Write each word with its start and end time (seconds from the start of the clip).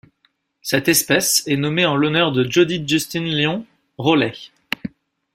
Cette 0.63 0.87
espèce 0.87 1.43
est 1.45 1.57
nommée 1.57 1.85
en 1.85 1.95
l'honneur 1.95 2.31
de 2.31 2.43
Jodi 2.49 2.83
Justine 2.87 3.25
Lyon 3.27 3.67
Rowley. 3.99 4.33